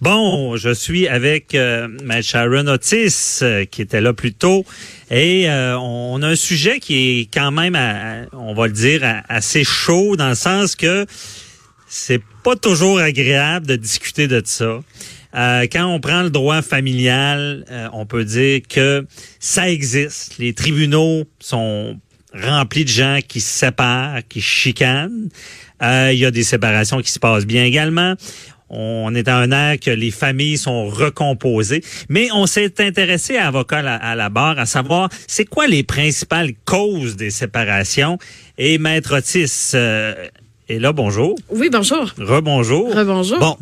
Bon, 0.00 0.56
je 0.56 0.72
suis 0.72 1.08
avec 1.08 1.56
euh, 1.56 1.88
ma 2.04 2.22
Sharon 2.22 2.68
Otis 2.68 3.40
euh, 3.42 3.64
qui 3.64 3.82
était 3.82 4.00
là 4.00 4.12
plus 4.12 4.32
tôt 4.32 4.64
et 5.10 5.50
euh, 5.50 5.76
on 5.76 6.22
a 6.22 6.28
un 6.28 6.36
sujet 6.36 6.78
qui 6.78 7.20
est 7.20 7.34
quand 7.34 7.50
même, 7.50 7.76
on 8.32 8.54
va 8.54 8.68
le 8.68 8.72
dire, 8.72 9.02
assez 9.28 9.64
chaud 9.64 10.14
dans 10.14 10.28
le 10.28 10.36
sens 10.36 10.76
que 10.76 11.04
c'est 11.88 12.22
pas 12.44 12.54
toujours 12.54 13.00
agréable 13.00 13.66
de 13.66 13.74
discuter 13.74 14.28
de 14.28 14.40
ça. 14.44 14.78
quand 15.34 15.86
on 15.86 15.98
prend 15.98 16.22
le 16.22 16.30
droit 16.30 16.62
familial, 16.62 17.64
on 17.92 18.06
peut 18.06 18.24
dire 18.24 18.60
que 18.68 19.04
ça 19.40 19.68
existe. 19.68 20.38
Les 20.38 20.52
tribunaux 20.52 21.24
sont 21.40 21.98
remplis 22.34 22.84
de 22.84 22.90
gens 22.90 23.18
qui 23.26 23.40
se 23.40 23.50
séparent, 23.50 24.20
qui 24.28 24.42
chicanent. 24.42 25.28
Il 25.80 26.18
y 26.18 26.26
a 26.26 26.30
des 26.30 26.44
séparations 26.44 27.00
qui 27.00 27.10
se 27.10 27.18
passent 27.18 27.46
bien 27.46 27.64
également. 27.64 28.14
On 28.70 29.14
est 29.14 29.22
dans 29.22 29.32
un 29.32 29.50
air 29.50 29.80
que 29.80 29.90
les 29.90 30.10
familles 30.10 30.58
sont 30.58 30.88
recomposées, 30.88 31.82
mais 32.08 32.30
on 32.32 32.46
s'est 32.46 32.80
intéressé 32.80 33.36
à 33.36 33.48
avocat 33.48 33.78
à, 33.78 34.14
la 34.14 34.28
barre, 34.28 34.58
à 34.58 34.66
savoir 34.66 35.08
c'est 35.26 35.46
quoi 35.46 35.66
les 35.66 35.82
principales 35.82 36.52
causes 36.64 37.16
des 37.16 37.30
séparations? 37.30 38.18
Et 38.58 38.78
Maître 38.78 39.16
Otis 39.16 39.72
euh, 39.74 40.14
est 40.68 40.78
là, 40.78 40.92
bonjour. 40.92 41.36
Oui, 41.50 41.70
bonjour. 41.70 42.12
Rebonjour. 42.18 42.94
Rebonjour. 42.94 43.38
Bon, 43.38 43.56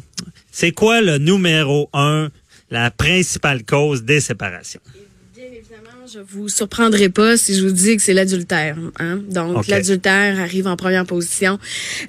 c'est 0.50 0.72
quoi 0.72 1.00
le 1.00 1.18
numéro 1.18 1.88
un, 1.92 2.30
la 2.70 2.90
principale 2.90 3.64
cause 3.64 4.02
des 4.02 4.20
séparations? 4.20 4.80
Je 6.16 6.22
vous 6.34 6.48
surprendrai 6.48 7.10
pas 7.10 7.36
si 7.36 7.54
je 7.54 7.66
vous 7.66 7.72
dis 7.72 7.96
que 7.96 8.02
c'est 8.02 8.14
l'adultère. 8.14 8.76
Hein? 9.00 9.20
Donc, 9.28 9.66
l'adultère 9.66 10.40
arrive 10.40 10.66
en 10.66 10.76
première 10.76 11.04
position. 11.04 11.58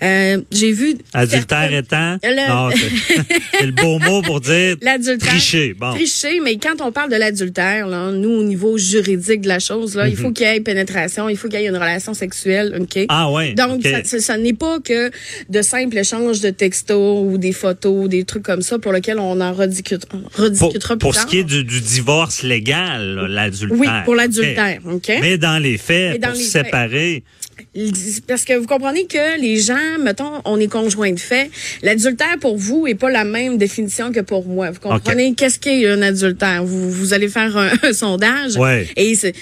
Euh, 0.02 0.39
j'ai 0.49 0.71
vu... 0.71 0.95
Adultère 1.13 1.73
étant... 1.73 2.17
c'est 2.23 3.66
le 3.66 3.71
beau 3.73 3.99
mot 3.99 4.21
pour 4.21 4.39
dire 4.39 4.77
tricher. 5.20 5.75
Bon. 5.77 5.93
Tricher, 5.93 6.39
mais 6.41 6.57
quand 6.57 6.80
on 6.80 6.93
parle 6.93 7.11
de 7.11 7.17
l'adultère, 7.17 7.88
nous, 7.88 8.30
au 8.30 8.44
niveau 8.44 8.77
juridique 8.77 9.41
de 9.41 9.49
la 9.49 9.59
chose, 9.59 9.95
là, 9.95 10.08
il 10.08 10.16
faut 10.16 10.27
mhm. 10.27 10.33
qu'il 10.33 10.47
y 10.47 10.55
ait 10.55 10.61
pénétration, 10.61 11.27
il 11.27 11.36
faut 11.36 11.49
qu'il 11.49 11.59
y 11.59 11.64
ait 11.64 11.67
une 11.67 11.75
relation 11.75 12.14
sexuelle. 12.14 12.77
ok? 12.80 13.08
Ah 13.09 13.30
ouais. 13.30 13.55
Donc, 13.55 13.86
ça, 14.05 14.38
n'est 14.38 14.53
pas 14.53 14.80
que 14.80 15.11
de 15.49 15.61
simples 15.61 15.97
échanges 15.97 16.39
de 16.39 16.49
textos 16.49 17.25
ou 17.25 17.38
des 17.38 17.52
photos, 17.52 18.08
des 18.08 18.23
trucs 18.23 18.44
comme 18.44 18.61
ça 18.61 18.80
pour 18.80 18.94
lesquels 18.94 19.19
on 19.19 19.42
en 19.42 19.52
rediscutera, 19.52 20.17
rediscutera 20.33 20.95
pour, 20.95 21.11
plus 21.11 21.19
pour 21.19 21.21
ce 21.21 21.25
qui 21.25 21.39
est 21.39 21.44
du, 21.44 21.64
divorce 21.64 22.44
légal, 22.44 23.27
l'adultère. 23.30 23.77
Oui, 23.77 23.88
pour 24.06 24.16
l'adultère. 24.16 24.80
OK. 24.86 25.12
Mais 25.22 25.38
dans 25.38 25.62
les 25.62 25.78
faits, 25.78 26.22
pour 26.22 26.36
se 26.36 26.44
séparer, 26.44 27.23
parce 28.27 28.45
que 28.45 28.53
vous 28.53 28.67
comprenez 28.67 29.05
que 29.05 29.39
les 29.39 29.59
gens, 29.59 30.00
mettons, 30.00 30.41
on 30.45 30.59
est 30.59 30.67
conjoint 30.67 31.11
de 31.11 31.19
fait. 31.19 31.50
L'adultère 31.83 32.38
pour 32.39 32.58
vous 32.58 32.88
est 32.88 32.95
pas 32.95 33.09
la 33.09 33.23
même 33.23 33.58
définition 33.58 34.11
que 34.11 34.19
pour 34.19 34.45
moi. 34.45 34.72
Vous 34.72 34.80
comprenez? 34.80 35.33
Qu'est-ce 35.33 35.59
qu'est 35.59 35.88
un 35.88 36.02
adultère? 36.02 36.64
Vous, 36.64 36.89
vous 36.91 37.14
allez 37.14 37.30
faire 37.30 37.55
un, 37.58 37.72
sondage. 37.94 38.55
Ouais. 38.58 38.88
Et 38.95 39.16
c'est. 39.16 39.33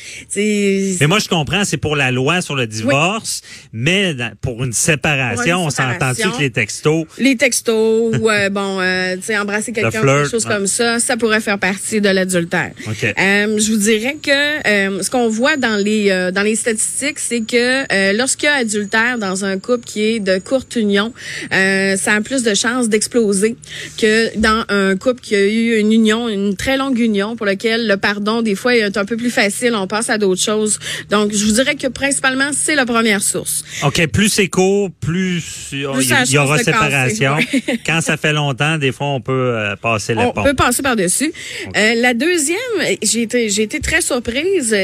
Mais 1.00 1.08
moi 1.08 1.20
je 1.20 1.28
comprends, 1.28 1.64
c'est 1.64 1.78
pour 1.78 1.96
la 1.96 2.12
loi 2.12 2.42
sur 2.42 2.56
le 2.56 2.68
divorce, 2.68 3.42
mais 3.74 4.16
pour 4.42 4.64
une 4.64 4.74
séparation, 4.74 5.66
on 5.66 5.70
s'entend-tu 5.70 6.30
que 6.30 6.40
les 6.40 6.52
textos? 6.52 7.06
Les 7.18 7.36
textos, 7.36 8.16
ou 8.20 8.30
euh, 8.30 8.50
bon, 8.50 8.80
euh, 8.80 9.16
tu 9.16 9.24
sais, 9.24 9.38
embrasser 9.38 9.72
quelqu'un, 9.72 10.24
des 10.24 10.30
choses 10.30 10.46
comme 10.46 10.68
ça, 10.68 11.00
ça 11.00 11.18
pourrait 11.18 11.42
faire 11.42 11.60
partie 11.60 12.02
de 12.02 12.10
l'adultère. 12.10 12.72
Euh, 12.88 13.60
je 13.60 13.72
vous 13.72 13.78
dirais 13.78 14.18
que 14.22 14.30
euh, 14.68 15.02
ce 15.02 15.10
qu'on 15.10 15.30
voit 15.30 15.58
dans 15.58 15.76
les 15.76 16.10
euh, 16.10 16.32
dans 16.32 16.42
les 16.42 16.56
statistiques, 16.56 17.20
c'est 17.20 17.42
que 17.42 18.05
lorsqu'il 18.14 18.48
y 18.48 18.50
a 18.50 18.56
adultère 18.56 19.18
dans 19.18 19.46
un 19.46 19.60
couple 19.60 19.86
qui 19.86 20.02
est 20.04 20.20
de 20.20 20.40
courte 20.40 20.76
union, 20.76 21.14
euh, 21.54 21.96
ça 21.96 22.14
a 22.14 22.22
plus 22.22 22.44
de 22.44 22.54
chances 22.54 22.90
d'exploser 22.90 23.56
que 23.98 24.38
dans 24.38 24.66
un 24.70 24.96
couple 24.98 25.22
qui 25.22 25.36
a 25.36 25.46
eu 25.46 25.80
une 25.80 25.92
union, 25.92 26.30
une 26.30 26.56
très 26.56 26.78
longue 26.78 27.00
union 27.00 27.36
pour 27.36 27.46
laquelle 27.46 27.88
le 27.88 27.98
pardon, 27.98 28.42
des 28.42 28.56
fois, 28.56 28.76
est 28.76 28.98
un 28.98 29.06
peu 29.06 29.18
plus 29.18 29.30
facile. 29.30 29.76
On 29.76 29.88
passe 29.88 30.10
à 30.10 30.18
d'autres 30.18 30.42
choses. 30.42 30.80
Donc, 31.10 31.34
je 31.34 31.46
vous 31.46 31.54
dirais 31.54 31.76
que 31.76 31.88
principalement, 31.88 32.52
c'est 32.54 32.76
la 32.76 32.86
première 32.86 33.22
source. 33.22 33.64
OK. 33.84 34.08
Plus 34.08 34.30
c'est 34.30 34.48
court, 34.48 34.90
plus, 35.00 35.70
il 35.72 35.80
y, 35.80 36.38
aura 36.38 36.58
séparation. 36.58 37.38
Quand 37.86 38.02
ça 38.02 38.18
fait 38.18 38.34
longtemps, 38.34 38.78
des 38.78 38.92
fois, 38.92 39.08
on 39.08 39.22
peut 39.22 39.32
euh, 39.32 39.76
passer 39.76 40.14
le 40.14 40.22
on 40.22 40.34
On 40.36 40.44
peut 40.44 40.54
passer 40.54 40.82
par-dessus. 40.82 41.32
Euh, 41.76 41.96
la 41.96 42.14
deuxième, 42.14 42.58
j'ai 43.02 43.24
été, 43.24 43.50
j'ai 43.50 43.64
été 43.64 43.80
très 43.80 44.02
surprise, 44.02 44.76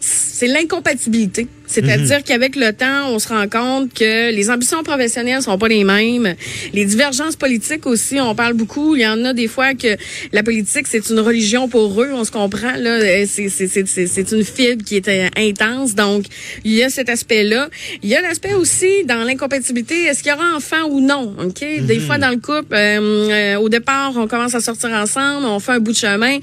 c'est 0.00 0.46
l'incompatibilité. 0.46 1.46
C'est-à-dire 1.72 2.18
mhm. 2.18 2.22
qu'avec 2.24 2.56
le 2.56 2.72
temps, 2.72 3.08
on 3.08 3.18
se 3.18 3.28
rend 3.28 3.48
compte 3.48 3.94
que 3.94 4.30
les 4.30 4.50
ambitions 4.50 4.82
professionnelles 4.82 5.40
sont 5.40 5.56
pas 5.56 5.68
les 5.68 5.84
mêmes. 5.84 6.34
Les 6.74 6.84
divergences 6.84 7.36
politiques 7.36 7.86
aussi, 7.86 8.20
on 8.20 8.34
parle 8.34 8.52
beaucoup. 8.52 8.94
Il 8.94 9.02
y 9.02 9.06
en 9.06 9.24
a 9.24 9.32
des 9.32 9.48
fois 9.48 9.72
que 9.72 9.96
la 10.32 10.42
politique, 10.42 10.86
c'est 10.86 11.08
une 11.08 11.20
religion 11.20 11.68
pour 11.68 12.02
eux. 12.02 12.10
On 12.12 12.24
se 12.24 12.30
comprend, 12.30 12.72
là. 12.78 12.90
Euh, 12.90 13.24
c'est 13.26 14.32
une 14.32 14.44
fibre 14.44 14.84
qui 14.84 14.96
est 14.96 15.08
euh, 15.08 15.28
intense. 15.36 15.94
Donc, 15.94 16.26
il 16.64 16.72
y 16.72 16.82
a 16.82 16.90
cet 16.90 17.08
aspect-là. 17.08 17.70
Il 18.02 18.10
y 18.10 18.14
a 18.14 18.20
l'aspect 18.20 18.52
aussi 18.52 19.04
dans 19.04 19.24
l'incompatibilité. 19.24 20.04
Est-ce 20.04 20.22
qu'il 20.22 20.32
y 20.32 20.34
aura 20.34 20.54
enfant 20.54 20.84
ou 20.90 21.00
non? 21.00 21.34
OK? 21.42 21.60
Des 21.60 21.98
mhm. 21.98 22.00
fois, 22.00 22.18
dans 22.18 22.30
le 22.30 22.36
couple, 22.36 22.74
euh, 22.74 23.56
au 23.56 23.70
départ, 23.70 24.12
on 24.16 24.26
commence 24.26 24.54
à 24.54 24.60
sortir 24.60 24.90
ensemble, 24.90 25.46
on 25.46 25.58
fait 25.58 25.72
un 25.72 25.80
bout 25.80 25.92
de 25.92 25.96
chemin. 25.96 26.38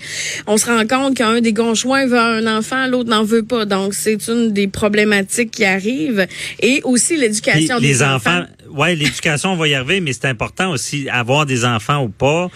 On 0.48 0.58
se 0.58 0.66
rend 0.66 0.88
compte 0.88 1.16
qu'un 1.16 1.40
des 1.40 1.54
conjoints 1.54 2.08
veut 2.08 2.18
un 2.18 2.58
enfant, 2.58 2.88
l'autre 2.88 3.10
n'en 3.10 3.24
veut 3.24 3.44
pas. 3.44 3.66
Donc, 3.66 3.94
c'est 3.94 4.28
une 4.28 4.52
des 4.54 4.68
problématiques 4.68 5.19
qui 5.26 5.66
arrivent 5.66 6.28
et 6.62 6.82
aussi 6.84 7.18
l'éducation 7.18 7.80
des 7.80 8.04
enfants. 8.04 8.44
ouais, 8.72 8.96
l'éducation, 8.96 9.54
on 9.54 9.56
va 9.56 9.68
y 9.68 9.74
arriver, 9.74 10.02
mais 10.02 10.14
c'est 10.14 10.26
important 10.26 10.72
aussi 10.72 11.10
avoir 11.10 11.46
des 11.46 11.66
enfants 11.66 12.04
ou 12.04 12.10
pas, 12.10 12.50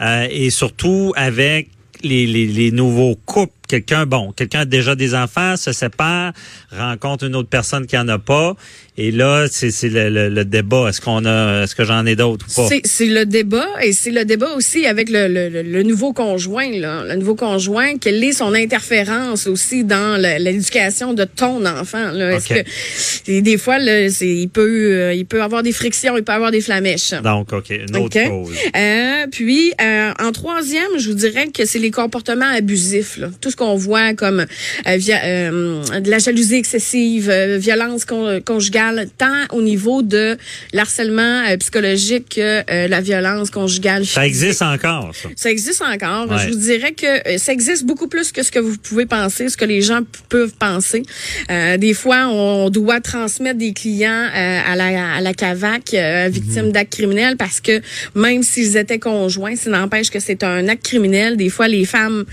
euh, 0.00 0.26
et 0.30 0.50
surtout 0.50 1.12
avec 1.16 1.68
les, 2.02 2.26
les, 2.26 2.46
les 2.46 2.70
nouveaux 2.70 3.16
couples 3.24 3.52
quelqu'un, 3.68 4.06
bon, 4.06 4.32
quelqu'un 4.32 4.60
a 4.60 4.64
déjà 4.64 4.94
des 4.94 5.14
enfants, 5.14 5.56
se 5.56 5.72
sépare, 5.72 6.32
rencontre 6.70 7.24
une 7.24 7.36
autre 7.36 7.48
personne 7.48 7.86
qui 7.86 7.96
en 7.96 8.08
a 8.08 8.18
pas, 8.18 8.56
et 8.96 9.10
là, 9.10 9.46
c'est 9.50 9.88
le, 9.88 10.28
le, 10.28 10.44
débat. 10.44 10.88
Est-ce 10.88 11.00
qu'on 11.00 11.24
a, 11.24 11.64
est-ce 11.64 11.74
que 11.74 11.82
j'en 11.82 12.06
ai 12.06 12.14
d'autres 12.14 12.46
ou 12.48 12.54
pas? 12.54 12.68
C'est 12.84 13.06
le 13.06 13.26
débat, 13.26 13.66
et 13.82 13.92
c'est 13.92 14.12
le 14.12 14.24
débat 14.24 14.54
aussi 14.54 14.86
avec 14.86 15.08
le, 15.10 15.26
le, 15.26 15.82
nouveau 15.82 16.12
conjoint, 16.12 16.70
là, 16.70 17.04
le 17.04 17.16
nouveau 17.16 17.34
conjoint. 17.34 17.98
Quelle 17.98 18.22
est 18.22 18.32
son 18.32 18.54
interférence 18.54 19.48
aussi 19.48 19.82
dans 19.82 20.20
l'éducation 20.20 21.12
de 21.12 21.24
ton 21.24 21.66
enfant 21.66 22.12
là? 22.12 22.34
Est-ce 22.34 22.48
que 22.48 23.40
des 23.40 23.58
fois, 23.58 23.78
là, 23.78 24.06
il 24.06 24.48
peut, 24.48 24.92
euh, 24.92 25.14
il 25.14 25.26
peut 25.26 25.42
avoir 25.42 25.62
des 25.62 25.72
frictions, 25.72 26.16
il 26.16 26.22
peut 26.22 26.32
avoir 26.32 26.50
des 26.50 26.60
flamèches. 26.60 27.14
Donc, 27.22 27.52
ok, 27.52 27.70
une 27.70 27.96
autre 27.96 28.28
cause. 28.28 28.54
Euh, 28.76 29.26
puis, 29.30 29.72
euh, 29.80 30.12
en 30.20 30.32
troisième, 30.32 30.98
je 30.98 31.08
vous 31.08 31.16
dirais 31.16 31.48
que 31.48 31.64
c'est 31.64 31.78
les 31.78 31.90
comportements 31.90 32.50
abusifs. 32.50 33.16
Là. 33.18 33.30
Tout 33.40 33.50
ce 33.54 33.56
qu'on 33.56 33.76
voit 33.76 34.14
comme 34.14 34.40
euh, 34.40 34.98
euh, 35.08 36.00
de 36.00 36.10
la 36.10 36.18
jalousie 36.18 36.56
excessive, 36.56 37.30
euh, 37.30 37.56
violence 37.58 38.04
conjugale, 38.44 39.08
tant 39.16 39.26
au 39.52 39.62
niveau 39.62 40.02
de 40.02 40.36
l'harcèlement 40.72 41.42
psychologique 41.58 42.34
que 42.36 42.88
la 42.88 43.00
violence 43.00 43.50
conjugale. 43.50 44.04
Ça 44.04 44.26
existe 44.26 44.62
encore, 44.62 45.12
ça. 45.14 45.28
Ça 45.36 45.50
existe 45.50 45.82
encore. 45.82 46.36
Je 46.38 46.48
vous 46.48 46.56
dirais 46.56 46.92
que 46.92 47.38
ça 47.38 47.52
existe 47.52 47.84
beaucoup 47.84 48.08
plus 48.08 48.32
que 48.32 48.42
ce 48.42 48.50
que 48.50 48.58
vous 48.58 48.76
pouvez 48.76 49.06
penser, 49.06 49.48
ce 49.48 49.56
que 49.56 49.64
les 49.64 49.82
gens 49.82 50.00
peuvent 50.28 50.54
penser. 50.58 51.02
des 51.48 51.94
fois, 51.94 52.26
on 52.28 52.70
doit 52.70 53.00
transmettre 53.00 53.58
des 53.58 53.72
clients 53.72 54.28
à 54.34 54.74
la 54.76 55.14
à 55.16 55.20
la 55.20 55.34
CAVAC 55.34 55.94
victimes 56.30 56.66
mhm. 56.66 56.72
d'actes 56.72 56.92
criminels 56.92 57.36
parce 57.36 57.60
que 57.60 57.80
même 58.14 58.42
s'ils 58.42 58.76
étaient 58.76 58.98
conjoints, 58.98 59.56
ça 59.56 59.70
n'empêche 59.70 60.10
que 60.10 60.20
c'est 60.20 60.42
un 60.42 60.68
acte 60.68 60.84
criminel. 60.84 61.36
Des 61.36 61.50
fois, 61.50 61.68
les 61.68 61.84
femmes, 61.84 62.24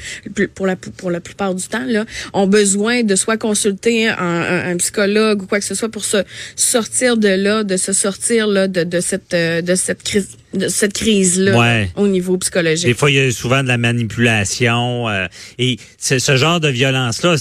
pour 0.56 0.66
la 0.66 0.76
pour 0.76 1.11
la 1.12 1.20
plupart 1.20 1.56
du 1.56 1.68
temps, 1.68 1.86
là, 1.86 2.06
ont 2.34 2.48
besoin 2.48 3.04
de 3.04 3.16
soit 3.16 3.38
consulter 3.38 4.08
un, 4.08 4.76
psychologue 4.78 5.44
ou 5.44 5.46
quoi 5.46 5.60
que 5.60 5.66
ce 5.66 5.76
soit 5.76 5.90
pour 5.90 6.06
se 6.06 6.24
sortir 6.56 7.18
de 7.18 7.28
là, 7.28 7.64
de 7.64 7.78
se 7.78 7.94
sortir 7.94 8.48
là, 8.48 8.68
de, 8.68 8.84
de 8.84 9.00
cette 9.00 9.34
euh, 9.34 9.62
de 9.62 9.76
cette 9.76 10.04
crise 10.04 10.38
de 10.54 10.68
cette 10.68 10.94
crise-là 10.94 11.86
au 11.96 12.08
niveau 12.08 12.38
psychologique. 12.38 12.86
Des 12.86 12.94
fois, 12.94 13.10
il 13.10 13.16
y 13.16 13.20
a 13.20 13.32
souvent 13.32 13.64
de 13.64 13.68
la 13.68 13.78
manipulation. 13.78 15.08
Euh, 15.08 15.28
et 15.58 15.78
ce 15.98 16.36
genre 16.36 16.60
de 16.60 16.68
violence-là, 16.68 17.36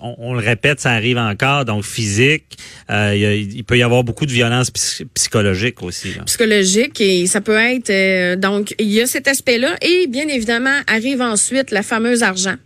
on, 0.00 0.14
on, 0.18 0.34
le 0.34 0.40
répète, 0.40 0.80
ça 0.80 0.90
arrive 0.92 1.18
encore, 1.18 1.64
donc 1.64 1.84
physique. 1.84 2.58
Euh, 2.90 3.14
il, 3.14 3.64
peut 3.64 3.78
y 3.78 3.82
avoir 3.82 4.02
beaucoup 4.02 4.26
de 4.26 4.32
violence 4.32 4.70
psychologique 5.14 5.82
aussi. 5.82 6.12
Psychologique, 6.26 7.00
et 7.00 7.26
ça 7.26 7.40
peut 7.40 7.56
être... 7.56 7.90
Euh, 7.90 8.36
donc, 8.36 8.74
il 8.78 8.88
y 8.88 9.00
a 9.00 9.06
cet 9.06 9.28
aspect-là. 9.28 9.76
Et 9.82 10.06
bien 10.08 10.26
évidemment, 10.28 10.80
arrive 10.86 11.20
ensuite 11.20 11.70
la 11.70 11.82
fameuse 11.82 12.22
argent. 12.22 12.56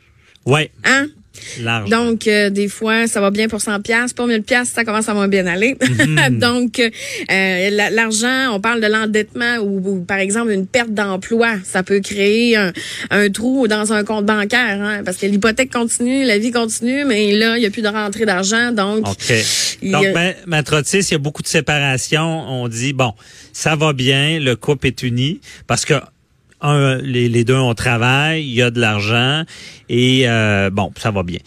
Ouais. 0.47 0.71
Hein? 0.85 1.09
Donc, 1.89 2.27
euh, 2.27 2.50
des 2.50 2.69
fois, 2.69 3.06
ça 3.06 3.21
va 3.21 3.31
bien 3.31 3.49
pour 3.49 3.61
100 3.61 3.81
pièces, 3.81 4.12
pour 4.12 4.27
1000 4.27 4.43
pièces, 4.43 4.69
ça 4.69 4.85
commence 4.85 5.09
à 5.09 5.15
moins 5.15 5.29
bien 5.29 5.47
aller. 5.47 5.77
Mhm. 5.81 6.39
Donc, 6.39 6.79
euh, 6.79 7.91
l'argent, 7.91 8.55
on 8.55 8.61
parle 8.61 8.81
de 8.81 8.87
l'endettement 8.87 9.56
ou, 9.62 10.05
par 10.05 10.19
exemple 10.19 10.53
une 10.53 10.67
perte 10.67 10.93
d'emploi, 10.93 11.55
ça 11.65 11.83
peut 11.83 12.00
créer 12.00 12.56
un, 12.56 12.73
trou 13.33 13.67
dans 13.69 13.93
un 13.93 14.05
compte 14.05 14.27
bancaire, 14.27 14.81
hein, 14.81 15.03
parce 15.05 15.17
que 15.17 15.27
l'hypothèque 15.27 15.73
continue, 15.73 16.25
la 16.25 16.39
vie 16.39 16.50
continue, 16.50 17.05
mais 17.05 17.33
là, 17.33 17.56
il 17.56 17.61
n'y 17.61 17.67
a 17.67 17.71
plus 17.71 17.83
de 17.83 17.88
rentrée 17.88 18.27
d'argent, 18.27 18.73
donc. 18.73 19.09
Ok. 19.09 19.35
Donc, 19.83 20.05
ben, 20.12 20.35
Maître 20.47 20.77
Otis, 20.77 20.99
il 20.99 21.12
y 21.12 21.15
a 21.15 21.19
beaucoup 21.19 21.43
de 21.43 21.49
séparation. 21.49 22.23
On 22.23 22.69
dit 22.69 22.93
bon, 22.93 23.12
ça 23.53 23.75
va 23.75 23.93
bien, 23.93 24.38
le 24.38 24.55
couple 24.55 24.88
est 24.88 25.03
uni, 25.03 25.41
parce 25.67 25.85
que 25.85 25.95
un, 26.62 26.97
les, 26.99 27.29
les 27.29 27.44
deux 27.44 27.56
on 27.56 27.75
travaille, 27.75 28.43
il 28.44 28.53
y 28.55 28.62
a 28.62 28.70
de 28.70 28.81
l'argent 28.81 29.44
et 29.88 30.29
euh, 30.29 30.70
bon, 30.70 30.93
ça 30.99 31.11
va 31.11 31.23
bien. 31.23 31.41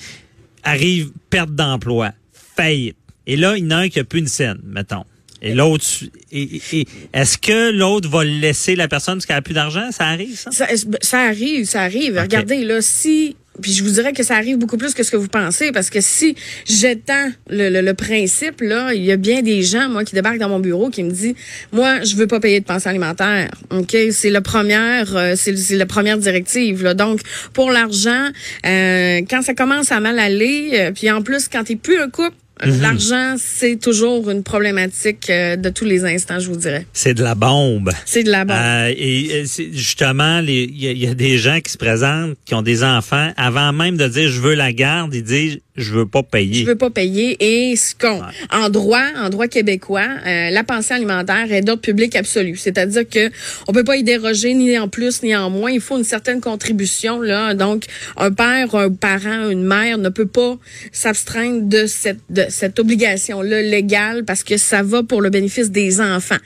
Arrive 0.63 1.11
perte 1.29 1.51
d'emploi, 1.51 2.11
faillite. 2.55 2.97
Et 3.27 3.35
là, 3.37 3.55
il 3.57 3.63
y 3.63 3.67
en 3.67 3.71
a 3.71 3.75
un 3.77 3.89
qui 3.89 3.99
a 3.99 4.03
plus 4.03 4.19
une 4.19 4.27
scène, 4.27 4.59
mettons. 4.65 5.03
Et 5.41 5.53
l'autre, 5.53 5.85
et, 6.31 6.61
et- 6.73 6.87
est-ce 7.13 7.37
que 7.37 7.71
l'autre 7.71 8.09
va 8.09 8.23
laisser 8.23 8.75
la 8.75 8.87
personne 8.87 9.15
parce 9.15 9.25
qu'elle 9.25 9.35
a 9.35 9.41
plus 9.41 9.53
d'argent? 9.53 9.91
Ça 9.91 10.05
arrive, 10.07 10.35
ça? 10.35 10.49
Ça, 10.51 10.67
ça 11.01 11.19
arrive, 11.21 11.65
ça 11.65 11.81
arrive. 11.83 12.17
Regardez, 12.19 12.63
là, 12.63 12.81
si. 12.81 13.35
Puis 13.61 13.73
je 13.73 13.83
vous 13.83 13.91
dirais 13.91 14.13
que 14.13 14.23
ça 14.23 14.35
arrive 14.35 14.57
beaucoup 14.57 14.77
plus 14.77 14.93
que 14.93 15.03
ce 15.03 15.11
que 15.11 15.17
vous 15.17 15.27
pensez, 15.27 15.71
parce 15.71 15.89
que 15.89 16.01
si 16.01 16.35
j'étends 16.65 17.31
le, 17.49 17.69
le, 17.69 17.81
le 17.81 17.93
principe, 17.93 18.61
là, 18.61 18.93
il 18.93 19.03
y 19.03 19.11
a 19.11 19.17
bien 19.17 19.41
des 19.41 19.61
gens, 19.63 19.89
moi, 19.89 20.03
qui 20.03 20.15
débarquent 20.15 20.39
dans 20.39 20.49
mon 20.49 20.59
bureau, 20.59 20.89
qui 20.89 21.03
me 21.03 21.11
disent, 21.11 21.35
moi, 21.71 22.03
je 22.03 22.15
veux 22.15 22.27
pas 22.27 22.39
payer 22.39 22.59
de 22.59 22.65
pension 22.65 22.89
alimentaire. 22.89 23.49
Ok, 23.71 23.95
c'est 24.11 24.29
la 24.29 24.41
première, 24.41 25.15
euh, 25.15 25.33
c'est 25.35 25.75
la 25.75 25.85
première 25.85 26.17
directive. 26.17 26.83
Là. 26.83 26.93
Donc, 26.93 27.21
pour 27.53 27.71
l'argent, 27.71 28.29
euh, 28.65 29.21
quand 29.29 29.41
ça 29.41 29.53
commence 29.53 29.91
à 29.91 29.99
mal 29.99 30.19
aller, 30.19 30.71
euh, 30.73 30.91
puis 30.91 31.09
en 31.11 31.21
plus, 31.21 31.47
quand 31.47 31.63
t'es 31.63 31.75
plus 31.75 31.99
un 31.99 32.09
couple, 32.09 32.35
l'argent, 32.63 33.35
c'est 33.37 33.77
toujours 33.79 34.29
une 34.29 34.43
problématique 34.43 35.29
euh, 35.29 35.55
de 35.55 35.69
tous 35.69 35.85
les 35.85 36.05
instants, 36.05 36.39
je 36.39 36.47
vous 36.49 36.55
dirais. 36.55 36.85
C'est 36.93 37.13
de 37.13 37.23
la 37.23 37.35
bombe. 37.35 37.91
C'est 38.05 38.23
de 38.23 38.31
la 38.31 38.45
bonne. 38.45 38.55
Euh, 38.57 38.93
et 38.95 39.43
euh, 39.43 39.45
justement, 39.73 40.39
il 40.39 40.49
y, 40.81 40.87
a- 40.87 40.91
il 40.91 40.97
y 41.03 41.07
a 41.07 41.13
des 41.13 41.37
gens 41.37 41.59
qui 41.59 41.71
se 41.71 41.77
présentent, 41.77 42.35
qui 42.45 42.53
ont 42.55 42.61
des 42.61 42.83
enfants, 42.83 43.31
avant 43.37 43.73
même 43.73 43.97
de 43.97 44.07
dire 44.07 44.29
je 44.29 44.39
veux 44.41 44.53
la 44.55 44.71
garde, 44.73 45.13
ils 45.13 45.23
disent 45.23 45.59
je 45.77 45.91
veux 45.93 46.05
pas 46.05 46.23
payer. 46.23 46.61
Je 46.61 46.65
veux 46.67 46.77
pas 46.77 46.89
payer. 46.89 47.35
Et 47.41 47.75
ce 47.75 47.93
qu'on, 47.95 48.21
en 48.49 48.69
droit, 48.69 49.03
en 49.17 49.29
droit 49.29 49.49
québécois, 49.49 50.07
euh, 50.25 50.49
la 50.49 50.63
pension 50.63 50.95
alimentaire 50.95 51.51
est 51.51 51.59
d'ordre 51.61 51.81
public 51.81 52.15
absolu. 52.15 52.55
C'est-à-dire 52.55 53.03
que 53.09 53.29
on 53.67 53.73
peut 53.73 53.83
pas 53.83 53.97
y 53.97 54.03
déroger 54.03 54.53
ni 54.53 54.77
en 54.79 54.87
plus 54.87 55.21
ni 55.21 55.35
en 55.35 55.49
moins. 55.49 55.71
Il 55.71 55.81
faut 55.81 55.97
une 55.97 56.05
certaine 56.05 56.39
contribution 56.39 57.19
là. 57.19 57.53
Donc, 57.55 57.83
un 58.15 58.31
père, 58.31 58.73
un 58.73 58.89
parent, 58.89 59.49
une 59.49 59.63
mère 59.63 59.97
ne 59.97 60.07
peut 60.07 60.27
pas 60.27 60.57
s'abstraindre 60.93 61.63
de 61.67 61.87
cette 61.87 62.19
de 62.29 62.44
cette 62.49 62.79
obligation 62.79 63.41
là 63.41 63.61
légale 63.61 64.25
parce 64.25 64.43
que 64.43 64.57
ça 64.57 64.83
va 64.83 65.03
pour 65.03 65.21
le 65.21 65.29
bénéfice 65.29 65.71
des 65.71 66.01
enfants. 66.01 66.37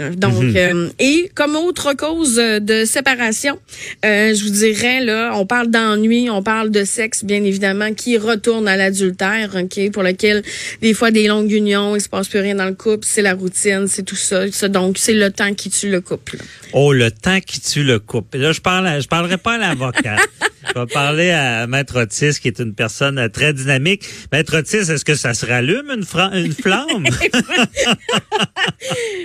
Euh, 0.00 0.10
Donc, 0.10 0.42
euh, 0.56 0.88
et 0.98 1.30
comme 1.36 1.54
autre 1.54 1.92
cause 1.94 2.40
euh, 2.40 2.58
de 2.58 2.84
séparation, 2.84 3.60
euh, 4.04 4.34
je 4.34 4.42
vous 4.42 4.50
dirais 4.50 5.00
là, 5.04 5.30
on 5.36 5.46
parle 5.46 5.68
d'ennui, 5.70 6.28
on 6.28 6.42
parle 6.42 6.70
de 6.72 6.82
sexe, 6.82 7.22
bien 7.22 7.44
évidemment, 7.44 7.94
qui 7.94 8.18
retourne 8.18 8.66
à 8.66 8.76
l'adultère, 8.76 9.54
ok, 9.54 9.92
pour 9.92 10.02
lequel 10.02 10.42
des 10.82 10.94
fois 10.94 11.12
des 11.12 11.28
longues 11.28 11.52
unions, 11.52 11.94
il 11.94 12.00
se 12.00 12.08
passe 12.08 12.26
plus 12.26 12.40
rien 12.40 12.56
dans 12.56 12.64
le 12.64 12.74
couple, 12.74 13.06
c'est 13.08 13.22
la 13.22 13.34
routine, 13.34 13.86
c'est 13.86 14.02
tout 14.02 14.16
ça, 14.16 14.50
ça. 14.50 14.66
donc 14.66 14.98
c'est 14.98 15.14
le 15.14 15.30
temps 15.30 15.54
qui 15.54 15.70
tue 15.70 15.90
le 15.90 16.00
couple. 16.00 16.38
là. 16.38 16.42
Oh, 16.72 16.92
le 16.92 17.12
temps 17.12 17.38
qui 17.38 17.60
tue 17.60 17.84
le 17.84 18.00
couple. 18.00 18.38
Là, 18.38 18.50
je 18.50 18.60
parle, 18.60 19.00
je 19.00 19.06
parlerai 19.06 19.38
pas 19.38 19.52
à 19.52 19.58
l'avocat. 19.58 20.16
je 20.74 20.80
vais 20.80 20.86
parler 20.86 21.30
à 21.30 21.66
Maître 21.66 22.00
Otis, 22.02 22.38
qui 22.40 22.48
est 22.48 22.58
une 22.58 22.74
personne 22.74 23.28
très 23.30 23.52
dynamique. 23.52 24.04
Maître 24.32 24.58
Otis, 24.58 24.76
est-ce 24.90 25.04
que 25.04 25.14
ça 25.14 25.34
se 25.34 25.46
rallume 25.46 25.90
une, 25.94 26.04
fra- 26.04 26.30
une 26.34 26.52
flamme? 26.62 27.04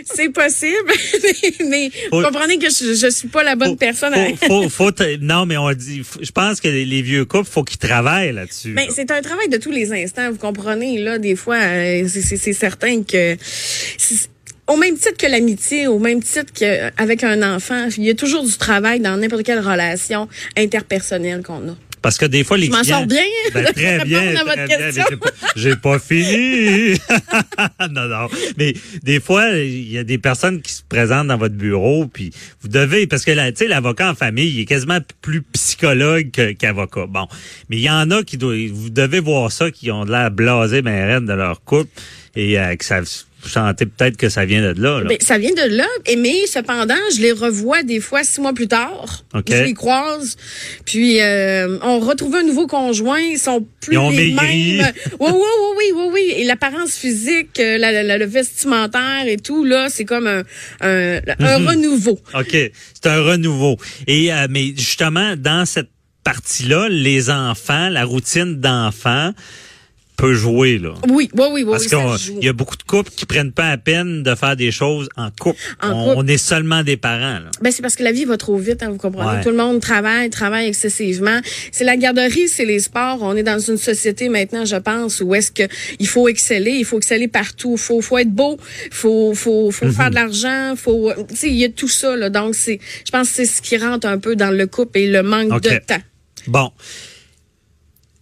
C'est 0.05 0.29
possible, 0.29 0.91
mais 1.69 1.89
Faut- 2.09 2.17
vous 2.19 2.25
comprenez 2.25 2.57
que 2.57 2.67
je, 2.69 2.93
je 2.95 3.09
suis 3.09 3.27
pas 3.27 3.43
la 3.43 3.55
bonne 3.55 3.77
personne. 3.77 4.13
à- 4.13 4.27
Faut, 4.69 4.91
non, 5.21 5.45
mais 5.45 5.57
on 5.57 5.71
dit, 5.73 6.01
je 6.21 6.31
pense 6.31 6.59
que 6.61 6.67
les, 6.67 6.85
les 6.85 7.01
vieux 7.01 7.25
couples, 7.25 7.49
faut 7.49 7.63
qu'ils 7.63 7.77
travaillent 7.77 8.33
là-dessus. 8.33 8.69
Mais 8.69 8.87
là. 8.87 8.91
c'est 8.95 9.11
un 9.11 9.21
travail 9.21 9.49
de 9.49 9.57
tous 9.57 9.71
les 9.71 9.91
instants, 9.93 10.29
vous 10.31 10.37
comprenez 10.37 10.97
là. 10.99 11.17
Des 11.19 11.35
fois, 11.35 11.57
euh, 11.57 12.07
c'est- 12.07 12.53
certain 12.53 13.03
que 13.03 13.35
au 14.69 14.77
même 14.77 14.95
titre 14.95 15.17
que 15.17 15.27
l'amitié, 15.27 15.87
au 15.87 15.99
même 15.99 16.23
titre 16.23 16.53
qu'avec 16.53 17.23
un 17.23 17.55
enfant, 17.55 17.87
il 17.97 18.03
y 18.05 18.09
a 18.09 18.15
toujours 18.15 18.45
du 18.45 18.57
travail 18.57 18.99
dans 19.01 19.17
n'importe 19.17 19.43
quelle 19.43 19.59
relation 19.59 20.29
interpersonnelle 20.57 21.41
qu'on 21.43 21.69
a. 21.69 21.75
Parce 22.01 22.17
que 22.17 22.25
des 22.25 22.45
fois, 22.45 22.57
les 22.57 22.67
Je 22.67 22.71
m'en 22.71 22.79
clients... 22.79 22.99
sors 22.99 23.07
bien 23.07 23.23
Ben, 23.53 23.65
très 23.75 24.05
bien, 24.05 24.21
répondre 24.21 24.39
à 24.39 24.43
votre 24.45 24.55
très 24.55 24.67
bien, 24.67 24.77
mais 24.77 24.85
question. 24.93 25.17
j'ai 25.57 25.75
pas- 25.75 25.99
fini. 25.99 26.93
non, 27.91 28.05
non. 28.07 28.27
Mais 28.57 28.73
des 29.03 29.19
fois, 29.19 29.49
il 29.49 29.91
y 29.91 29.97
a 29.97 30.05
des 30.05 30.17
personnes 30.17 30.61
qui 30.61 30.71
se 30.71 30.81
présentent 30.87 31.27
dans 31.27 31.37
votre 31.37 31.55
bureau, 31.55 32.07
puis 32.07 32.31
vous 32.61 32.69
devez, 32.69 33.05
parce 33.05 33.25
que 33.25 33.31
là, 33.31 33.51
tu 33.51 33.57
sais, 33.57 33.67
l'avocat 33.67 34.11
en 34.11 34.15
famille, 34.15 34.47
il 34.49 34.61
est 34.61 34.65
quasiment 34.65 34.99
plus 35.21 35.41
psychologue 35.41 36.29
qu'avocat. 36.57 37.05
Bon, 37.07 37.27
mais 37.69 37.75
il 37.75 37.83
y 37.83 37.89
en 37.89 38.09
a 38.11 38.23
qui 38.23 38.37
doivent, 38.37 38.55
vous 38.71 38.89
devez 38.89 39.19
voir 39.19 39.51
ça, 39.51 39.69
qui 39.69 39.91
ont 39.91 40.05
de 40.05 40.11
l'air 40.11 40.31
blasé, 40.31 40.81
ben 40.81 41.05
raide 41.05 41.25
de 41.25 41.33
leur 41.33 41.61
couple, 41.65 41.89
et 42.35 42.57
euh, 42.57 42.77
que 42.77 42.85
ça, 42.85 43.01
sentez 43.47 43.85
peut-être 43.85 44.17
que 44.17 44.27
ça 44.27 44.43
vient 44.45 44.61
de 44.61 44.81
là. 44.81 44.99
là. 44.99 45.05
Ben, 45.07 45.17
ça 45.21 45.37
vient 45.37 45.53
de 45.53 45.75
là, 45.75 45.87
mais 46.17 46.45
cependant, 46.47 46.95
je 47.15 47.21
les 47.21 47.31
revois 47.31 47.83
des 47.83 47.99
fois 48.01 48.23
six 48.23 48.41
mois 48.41 48.53
plus 48.53 48.67
tard. 48.67 49.23
OK. 49.33 49.45
Je 49.49 49.63
les 49.63 49.73
croise, 49.73 50.35
puis 50.85 51.21
euh, 51.21 51.77
on 51.81 51.99
retrouve 51.99 52.35
un 52.35 52.43
nouveau 52.43 52.67
conjoint, 52.67 53.19
ils 53.21 53.39
sont 53.39 53.65
plus 53.81 53.93
Ils 53.93 53.97
ont 53.97 54.09
les 54.09 54.33
maigri. 54.33 54.77
mêmes. 54.77 54.91
Oui, 55.19 55.29
oui, 55.31 55.39
oui, 55.39 55.75
oui, 55.77 55.91
oui, 55.95 56.03
oui. 56.13 56.33
Et 56.37 56.43
l'apparence 56.43 56.95
physique, 56.95 57.59
euh, 57.59 57.77
la, 57.77 58.03
la- 58.03 58.17
le 58.17 58.25
vestimentaire 58.25 59.23
et 59.27 59.37
tout, 59.37 59.63
là, 59.63 59.87
c'est 59.89 60.05
comme 60.05 60.27
un, 60.27 60.43
un, 60.81 61.19
un 61.39 61.59
Mhm. 61.59 61.67
renouveau. 61.67 62.19
OK, 62.33 62.51
c'est 62.51 63.07
un 63.07 63.21
renouveau. 63.21 63.77
Et 64.07 64.33
euh, 64.33 64.47
mais 64.49 64.73
justement 64.75 65.35
dans 65.37 65.65
cette 65.65 65.89
partie-là, 66.23 66.89
les 66.89 67.29
enfants, 67.29 67.89
la 67.89 68.03
routine 68.05 68.59
d'enfants 68.59 69.31
peut 70.19 70.33
jouer 70.33 70.77
là. 70.77 70.93
Oui, 71.07 71.29
oui, 71.33 71.45
oui, 71.51 71.63
oui. 71.63 71.71
Parce 71.71 71.83
oui, 71.83 72.33
qu'il 72.35 72.43
y 72.43 72.49
a 72.49 72.53
beaucoup 72.53 72.75
de 72.75 72.83
couples 72.83 73.09
qui 73.09 73.25
prennent 73.25 73.53
pas 73.53 73.69
la 73.69 73.77
peine 73.77 74.21
de 74.21 74.35
faire 74.35 74.57
des 74.57 74.71
choses 74.71 75.07
en 75.15 75.29
couple. 75.31 75.59
En 75.81 75.91
on, 75.91 76.05
couple. 76.09 76.15
on 76.17 76.27
est 76.27 76.37
seulement 76.37 76.83
des 76.83 76.97
parents. 76.97 77.39
Là. 77.39 77.51
Ben, 77.61 77.71
c'est 77.71 77.81
parce 77.81 77.95
que 77.95 78.03
la 78.03 78.11
vie 78.11 78.25
va 78.25 78.35
trop 78.35 78.57
vite, 78.57 78.83
hein, 78.83 78.89
vous 78.89 78.97
comprenez. 78.97 79.37
Ouais. 79.37 79.43
Tout 79.43 79.49
le 79.49 79.55
monde 79.55 79.79
travaille, 79.79 80.29
travaille 80.29 80.67
excessivement. 80.67 81.39
C'est 81.71 81.85
la 81.85 81.95
garderie, 81.95 82.49
c'est 82.49 82.65
les 82.65 82.79
sports. 82.79 83.19
On 83.21 83.35
est 83.37 83.43
dans 83.43 83.59
une 83.59 83.77
société 83.77 84.27
maintenant, 84.27 84.65
je 84.65 84.75
pense, 84.75 85.21
où 85.21 85.33
est-ce 85.33 85.51
que 85.51 85.63
il 85.99 86.07
faut 86.07 86.27
exceller, 86.27 86.71
il 86.71 86.85
faut 86.85 86.97
exceller 86.97 87.29
partout. 87.29 87.77
Faut, 87.77 88.01
faut 88.01 88.17
être 88.17 88.31
beau, 88.31 88.57
faut, 88.91 89.33
faut, 89.33 89.71
faut 89.71 89.91
faire 89.91 90.09
de 90.09 90.15
l'argent, 90.15 90.73
faut, 90.75 91.13
tu 91.29 91.35
sais, 91.35 91.47
il 91.47 91.55
y 91.55 91.63
a 91.63 91.69
tout 91.69 91.87
ça, 91.87 92.17
là. 92.17 92.29
Donc, 92.29 92.55
c'est, 92.55 92.79
je 93.05 93.11
pense 93.11 93.29
que 93.29 93.35
c'est 93.35 93.45
ce 93.45 93.61
qui 93.61 93.77
rentre 93.77 94.05
un 94.05 94.17
peu 94.17 94.35
dans 94.35 94.51
le 94.51 94.67
couple 94.67 94.99
et 94.99 95.09
le 95.09 95.23
manque 95.23 95.61
de 95.61 95.77
temps. 95.77 96.01
Bon. 96.47 96.71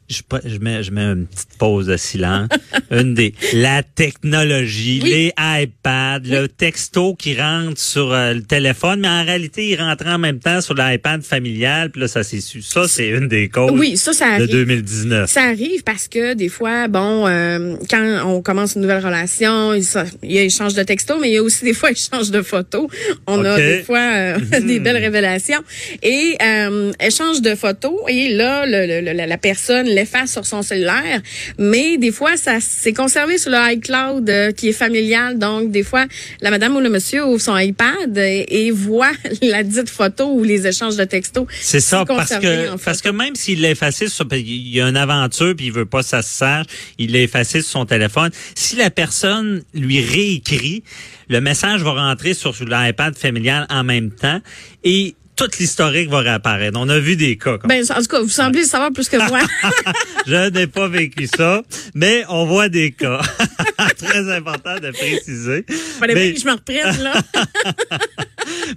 Je, 0.09 0.21
je 0.45 0.57
mets, 0.59 0.83
je 0.83 0.91
mets 0.91 1.01
une 1.01 1.25
petite 1.27 1.57
pause 1.59 1.87
de 1.87 1.97
silence. 1.97 2.47
une 2.91 3.13
des 3.13 3.33
la 3.53 3.83
technologie, 3.83 5.01
Oui. 5.03 5.09
les 5.09 5.33
iPads, 5.37 6.19
le 6.25 6.47
texto 6.47 7.13
qui 7.15 7.35
rentre 7.39 7.77
sur 7.79 8.13
euh, 8.13 8.33
le 8.33 8.41
téléphone, 8.41 9.01
mais 9.01 9.07
en 9.09 9.25
réalité, 9.25 9.67
il 9.69 9.75
rentre 9.75 10.05
en 10.07 10.17
même 10.17 10.39
temps 10.39 10.61
sur 10.61 10.75
l'iPad 10.75 11.23
familial, 11.23 11.89
puis 11.91 12.01
là, 12.01 12.07
ça 12.07 12.23
s'est 12.23 12.39
su. 12.41 12.61
Ça, 12.61 12.87
c'est 12.87 13.09
une 13.09 13.27
des 13.27 13.49
causes 13.49 13.71
Oui, 13.73 13.97
ça, 13.97 14.13
ça 14.13 14.27
de 14.37 14.43
arrive. 14.43 14.47
2019. 14.49 15.29
Ça 15.29 15.41
arrive 15.43 15.83
parce 15.83 16.07
que 16.07 16.33
des 16.35 16.49
fois, 16.49 16.87
bon, 16.87 17.27
euh, 17.27 17.75
quand 17.89 18.21
on 18.25 18.41
commence 18.41 18.75
une 18.75 18.81
nouvelle 18.81 19.03
relation, 19.03 19.73
il, 19.73 19.83
ça- 19.83 20.05
il 20.23 20.31
y 20.31 20.37
a 20.39 20.43
échange 20.43 20.73
de 20.73 20.83
textos, 20.83 21.17
mais 21.19 21.29
il 21.29 21.33
y 21.33 21.37
a 21.37 21.43
aussi 21.43 21.65
des 21.65 21.73
fois 21.73 21.91
échange 21.97 22.31
de 22.31 22.41
photos. 22.41 22.87
On 23.27 23.43
a 23.43 23.57
des 23.57 23.83
fois 23.83 23.99
euh, 23.99 24.37
des 24.61 24.79
belles 24.79 24.97
révélations. 25.03 25.61
Et 26.01 26.37
euh, 26.41 26.91
échange 27.01 27.41
de 27.41 27.55
photos, 27.55 27.95
et 28.07 28.29
là, 28.33 28.65
le, 28.65 28.85
le- 28.87 29.05
le- 29.05 29.13
la, 29.17 29.27
la 29.27 29.37
personne 29.37 29.87
l'efface 29.97 30.31
sur 30.31 30.45
son 30.45 30.61
cellulaire, 30.61 31.21
mais 31.57 31.97
des 31.97 32.11
fois, 32.11 32.37
ça 32.37 32.57
c'est 32.59 32.93
conservé 32.93 33.37
sur 33.37 33.51
le 33.51 33.57
iCloud 33.73 34.29
euh, 34.29 34.51
qui 34.51 34.69
est 34.69 34.73
familial. 34.73 35.37
Donc, 35.37 35.71
des 35.71 35.83
fois, 35.83 36.05
la 36.41 36.51
madame 36.51 36.75
ou 36.75 36.79
le 36.79 36.89
monsieur 36.89 37.25
ouvre 37.25 37.41
son 37.41 37.57
iPad 37.57 38.17
et, 38.17 38.45
et 38.49 38.71
voit 38.71 39.11
la 39.41 39.63
dite 39.63 39.89
photo 39.89 40.31
ou 40.31 40.43
les 40.43 40.67
échanges 40.67 40.95
de 40.95 41.03
textos. 41.03 41.45
C'est 41.59 41.79
ça, 41.79 42.05
parce 42.05 42.35
que 42.37 42.77
parce 42.83 43.01
que 43.01 43.09
même 43.09 43.35
s'il 43.35 43.61
l'a 43.61 43.71
effacé 43.71 44.07
sur, 44.07 44.27
il 44.31 44.69
y 44.69 44.81
a 44.81 44.87
une 44.87 44.97
aventure 44.97 45.55
puis 45.55 45.67
il 45.67 45.71
veut 45.71 45.85
pas 45.85 46.01
que 46.01 46.09
ça 46.09 46.21
se 46.21 46.29
sache, 46.29 46.65
il 46.97 47.11
l'a 47.11 47.19
effacé 47.19 47.61
sur 47.61 47.71
son 47.71 47.85
téléphone. 47.85 48.31
Si 48.55 48.75
la 48.75 48.89
personne 48.89 49.63
lui 49.73 49.99
réécrit, 50.01 50.83
le 51.29 51.41
message 51.41 51.81
va 51.81 51.91
rentrer 51.91 52.33
sur 52.33 52.53
l'iPad 52.63 53.15
familial 53.17 53.65
en 53.69 53.83
même 53.83 54.11
temps 54.11 54.39
et 54.83 55.15
toute 55.37 55.57
l'historique 55.59 56.09
va 56.09 56.19
réapparaître. 56.19 56.77
On 56.79 56.89
a 56.89 56.99
vu 56.99 57.15
des 57.15 57.37
cas 57.37 57.57
comme 57.57 57.69
Ben, 57.69 57.83
en 57.89 58.01
tout 58.01 58.07
cas, 58.07 58.19
vous 58.19 58.27
semblez 58.27 58.63
savoir 58.65 58.91
plus 58.91 59.07
que 59.07 59.17
moi. 59.29 59.39
Je 60.27 60.49
n'ai 60.49 60.67
pas 60.67 60.87
vécu 60.89 61.27
ça, 61.27 61.61
mais 61.93 62.23
on 62.27 62.45
voit 62.45 62.67
des 62.69 62.91
cas. 62.91 63.21
Très 63.97 64.35
important 64.35 64.75
de 64.79 64.91
préciser. 64.91 65.63
Fallait 65.99 66.13
Mais- 66.15 66.33
que 66.33 66.39
je 66.39 66.45
me 66.45 66.51
reprenne, 66.51 67.03
là. 67.03 67.13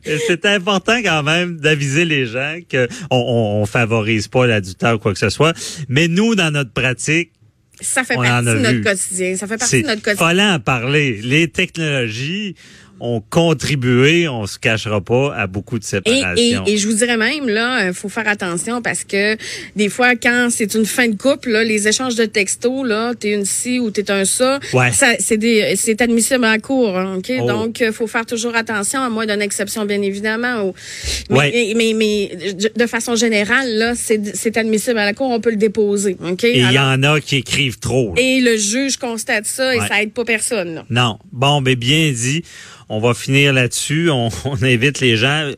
C'est 0.26 0.46
important 0.46 1.00
quand 1.02 1.22
même 1.22 1.56
d'aviser 1.56 2.04
les 2.04 2.26
gens 2.26 2.58
que 2.68 2.88
on, 3.10 3.60
on, 3.62 3.66
favorise 3.66 4.28
pas 4.28 4.46
l'adultère 4.46 4.94
ou 4.96 4.98
quoi 4.98 5.12
que 5.12 5.18
ce 5.18 5.30
soit. 5.30 5.56
Mais 5.88 6.08
nous, 6.08 6.34
dans 6.34 6.50
notre 6.52 6.72
pratique, 6.72 7.32
Ça 7.80 8.04
fait 8.04 8.16
On 8.16 8.22
partie 8.22 8.46
de 8.46 8.52
notre 8.58 8.70
vu. 8.76 8.82
quotidien. 8.82 9.36
Ça 9.36 9.46
fait 9.46 9.56
partie 9.56 9.82
de 9.82 9.86
notre 9.86 10.02
quotidien. 10.02 10.26
fallait 10.26 10.44
en 10.44 10.60
parler. 10.60 11.20
Les 11.22 11.48
technologies, 11.48 12.54
ont 13.00 13.22
contribué, 13.28 14.28
on 14.28 14.46
se 14.46 14.58
cachera 14.58 15.00
pas, 15.00 15.34
à 15.34 15.46
beaucoup 15.46 15.78
de 15.78 15.84
séparations. 15.84 16.64
Et, 16.66 16.72
et, 16.72 16.76
je 16.76 16.86
vous 16.86 16.94
dirais 16.94 17.16
même, 17.16 17.48
là, 17.48 17.88
il 17.88 17.94
faut 17.94 18.08
faire 18.08 18.28
attention 18.28 18.82
parce 18.82 19.04
que 19.04 19.36
des 19.74 19.88
fois, 19.88 20.16
quand 20.16 20.48
c'est 20.50 20.74
une 20.74 20.84
fin 20.84 21.08
de 21.08 21.16
couple, 21.16 21.50
là, 21.50 21.64
les 21.64 21.88
échanges 21.88 22.14
de 22.14 22.26
textos, 22.26 22.86
là, 22.86 23.14
t'es 23.14 23.32
une 23.32 23.44
ci 23.44 23.80
ou 23.80 23.90
t'es 23.90 24.10
un 24.10 24.24
ça, 24.24 24.60
ça 24.92 25.14
c'est 25.18 26.02
admissible 26.02 26.44
à 26.44 26.58
court, 26.58 26.96
hein, 26.96 27.16
OK? 27.18 27.32
Oh. 27.40 27.46
Donc, 27.46 27.80
il 27.80 27.92
faut 27.92 28.06
faire 28.06 28.26
toujours 28.26 28.54
attention, 28.54 29.00
à 29.00 29.08
moins 29.08 29.26
d'une 29.26 29.42
exception, 29.42 29.84
bien 29.86 30.02
évidemment. 30.02 30.72
mais, 31.30 31.72
mais, 31.74 31.92
mais, 31.94 32.30
de 32.76 32.86
façon 32.86 33.14
générale, 33.16 33.70
là, 33.76 33.94
c'est 33.94 34.56
admissible 34.56 34.98
à 34.98 35.06
la 35.06 35.14
cour, 35.14 35.30
on 35.30 35.40
peut 35.40 35.50
le 35.50 35.56
déposer, 35.56 36.16
OK? 36.22 36.44
Et 36.44 36.58
il 36.58 36.72
y 36.72 36.78
en 36.78 37.02
a 37.02 37.20
qui 37.20 37.36
écrivent 37.36 37.78
trop. 37.78 38.14
Et 38.16 38.40
le 38.40 38.56
juge 38.56 38.96
constate 38.96 39.46
ça 39.46 39.74
et 39.74 39.78
ça 39.80 40.02
aide 40.02 40.12
pas 40.12 40.24
personne, 40.24 40.74
là. 40.74 40.84
Non. 40.90 41.18
Bon, 41.32 41.60
mais 41.60 41.76
bien 41.76 42.12
dit 42.12 42.42
on 42.90 42.98
va 42.98 43.14
finir 43.14 43.52
là-dessus. 43.52 44.10
On, 44.10 44.28
invite 44.62 45.00
les 45.00 45.16
gens. 45.16 45.50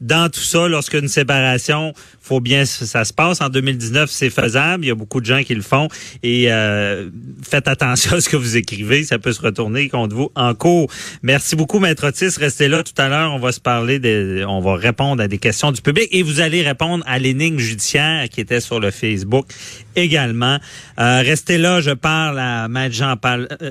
Dans 0.00 0.30
tout 0.30 0.40
ça, 0.40 0.68
lorsqu'une 0.68 1.08
séparation, 1.08 1.94
faut 2.20 2.40
bien 2.40 2.66
ça 2.66 3.04
se 3.04 3.12
passe. 3.12 3.40
En 3.40 3.48
2019, 3.48 4.10
c'est 4.10 4.30
faisable. 4.30 4.84
Il 4.84 4.88
y 4.88 4.90
a 4.90 4.94
beaucoup 4.94 5.20
de 5.20 5.26
gens 5.26 5.42
qui 5.42 5.54
le 5.54 5.62
font. 5.62 5.88
Et 6.22 6.52
euh, 6.52 7.08
faites 7.42 7.66
attention 7.66 8.16
à 8.16 8.20
ce 8.20 8.28
que 8.28 8.36
vous 8.36 8.56
écrivez. 8.56 9.04
Ça 9.04 9.18
peut 9.18 9.32
se 9.32 9.40
retourner 9.40 9.88
contre 9.88 10.14
vous 10.14 10.30
en 10.34 10.54
cours. 10.54 10.90
Merci 11.22 11.56
beaucoup, 11.56 11.78
Maître 11.78 12.06
Otis. 12.06 12.36
Restez 12.38 12.68
là 12.68 12.82
tout 12.82 13.00
à 13.00 13.08
l'heure. 13.08 13.32
On 13.32 13.38
va 13.38 13.52
se 13.52 13.60
parler, 13.60 13.98
de, 13.98 14.44
on 14.46 14.60
va 14.60 14.76
répondre 14.76 15.22
à 15.22 15.28
des 15.28 15.38
questions 15.38 15.72
du 15.72 15.80
public 15.80 16.08
et 16.10 16.22
vous 16.22 16.40
allez 16.40 16.62
répondre 16.62 17.02
à 17.06 17.18
l'énigme 17.18 17.58
judiciaire 17.58 18.28
qui 18.28 18.40
était 18.40 18.60
sur 18.60 18.80
le 18.80 18.90
Facebook 18.90 19.46
également. 19.94 20.58
Euh, 20.98 21.22
restez 21.22 21.56
là. 21.56 21.80
Je 21.80 21.92
parle 21.92 22.38
à 22.38 22.68
Maître 22.68 22.94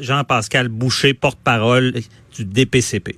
Jean-Pascal 0.01 0.69
Boucher, 0.69 1.13
porte-parole 1.13 1.93
du 2.35 2.45
DPCP. 2.45 3.15